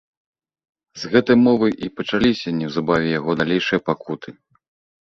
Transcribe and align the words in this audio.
З 1.01 1.11
гэтай 1.13 1.37
мовы 1.47 1.67
і 1.89 1.91
пачаліся 1.99 2.57
неўзабаве 2.59 3.07
яго 3.19 3.31
далейшыя 3.45 3.79
пакуты. 3.93 4.29